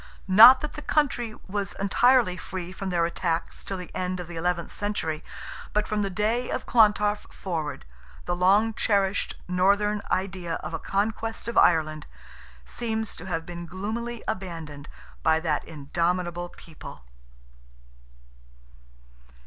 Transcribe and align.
Not 0.27 0.61
that 0.61 0.73
the 0.73 0.81
country 0.81 1.35
was 1.47 1.73
entirely 1.73 2.35
free 2.35 2.71
from 2.71 2.89
their 2.89 3.05
attacks 3.05 3.63
till 3.63 3.77
the 3.77 3.93
end 3.93 4.19
of 4.19 4.27
the 4.27 4.35
eleventh 4.35 4.71
century, 4.71 5.23
but 5.73 5.87
from 5.87 6.01
the 6.01 6.09
day 6.09 6.49
of 6.49 6.65
Clontarf 6.65 7.27
forward, 7.29 7.85
the 8.25 8.35
long 8.35 8.73
cherished 8.73 9.35
Northern 9.47 10.01
idea 10.09 10.55
of 10.55 10.73
a 10.73 10.79
conquest 10.79 11.47
of 11.47 11.55
Ireland, 11.55 12.07
seems 12.65 13.15
to 13.17 13.27
have 13.27 13.45
been 13.45 13.67
gloomily 13.67 14.23
abandoned 14.27 14.89
by 15.21 15.39
that 15.41 15.63
indomitable 15.65 16.49
people. 16.49 17.03